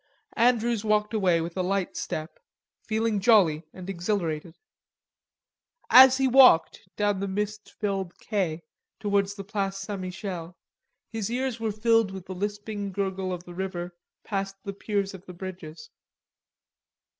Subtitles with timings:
[0.35, 2.39] Andrews walked away with a light step,
[2.87, 4.57] feeling jolly and exhilarated.
[5.91, 8.63] As he walked down the mist filled quai
[8.99, 10.01] towards the Place St.
[10.01, 10.57] Michel,
[11.11, 15.23] his ears were filled with the lisping gurgle of the river past the piers of
[15.27, 15.91] the bridges.